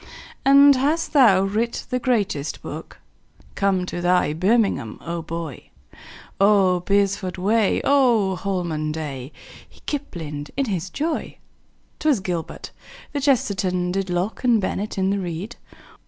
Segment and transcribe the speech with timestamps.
[0.43, 2.97] "And hast thou writ the greatest book?
[3.53, 5.69] Come to thy birmingham, my boy!
[6.39, 7.81] Oh, beresford way!
[7.83, 9.31] Oh, holman day!"
[9.69, 11.37] He kiplinged in his joy.
[11.99, 12.71] 'Twas gilbert.
[13.13, 15.55] The kchesterton Did locke and bennett in the reed.